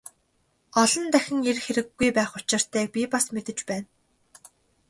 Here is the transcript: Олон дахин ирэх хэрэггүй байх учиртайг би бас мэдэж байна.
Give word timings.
Олон 0.81 1.05
дахин 1.13 1.39
ирэх 1.49 1.63
хэрэггүй 1.65 2.09
байх 2.17 2.31
учиртайг 2.39 2.87
би 2.93 3.01
бас 3.13 3.25
мэдэж 3.33 3.59
байна. 3.69 3.87